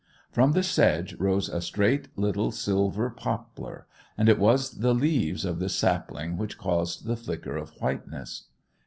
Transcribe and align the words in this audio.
From 0.31 0.53
the 0.53 0.63
sedge 0.63 1.13
rose 1.19 1.47
a 1.47 1.61
straight 1.61 2.07
little 2.17 2.51
silver 2.51 3.11
poplar, 3.11 3.85
and 4.17 4.27
it 4.29 4.39
was 4.39 4.79
the 4.79 4.95
leaves 4.95 5.45
of 5.45 5.59
this 5.59 5.75
sapling 5.75 6.37
which 6.37 6.57
caused 6.57 7.05
the 7.05 7.15
flicker 7.15 7.55
of 7.55 7.69
whiteness. 7.79 8.47